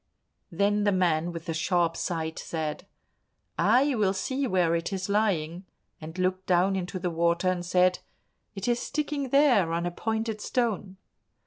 Then 0.51 0.83
the 0.83 0.91
man 0.91 1.31
with 1.31 1.45
the 1.45 1.53
sharp 1.53 1.95
sight 1.95 2.39
said, 2.39 2.87
"I 3.59 3.93
will 3.93 4.13
see 4.13 4.47
where 4.47 4.73
it 4.73 4.91
is 4.91 5.09
lying," 5.09 5.67
and 6.01 6.17
looked 6.17 6.47
down 6.47 6.75
into 6.75 6.97
the 6.97 7.11
water 7.11 7.47
and 7.49 7.63
said, 7.63 7.99
"It 8.55 8.67
is 8.67 8.79
sticking 8.79 9.29
there, 9.29 9.71
on 9.71 9.85
a 9.85 9.91
pointed 9.91 10.41
stone." 10.41 10.97